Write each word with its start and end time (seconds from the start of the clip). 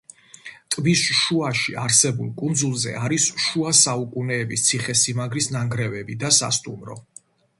ტბის 0.75 1.01
შუაში 1.17 1.75
არსებულ 1.81 2.31
კუნძულზე 2.39 2.95
არის 3.03 3.27
შუა 3.43 3.73
საუკუნეების 3.81 4.65
ციხე-სიმაგრის 4.69 5.51
ნანგრევები 5.57 6.17
და 6.27 6.35
სასტუმრო. 6.39 6.99